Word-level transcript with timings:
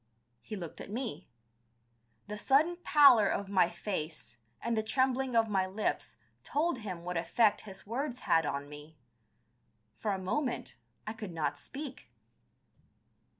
He 0.41 0.55
looked 0.55 0.81
at 0.81 0.89
me. 0.89 1.29
The 2.27 2.35
sudden 2.39 2.77
pallor 2.77 3.27
of 3.27 3.49
my 3.49 3.69
face 3.69 4.37
and 4.59 4.75
the 4.75 4.81
trembling 4.81 5.35
of 5.35 5.47
my 5.47 5.67
lips 5.67 6.17
told 6.43 6.79
him 6.79 7.03
what 7.03 7.17
effect 7.17 7.61
his 7.69 7.85
words 7.85 8.21
had 8.21 8.43
on 8.43 8.67
me. 8.67 8.97
For 9.99 10.09
a 10.11 10.17
moment 10.17 10.75
I 11.05 11.13
could 11.13 11.31
not 11.33 11.59
speak. 11.59 12.09